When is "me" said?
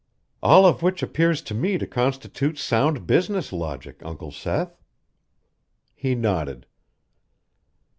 1.53-1.77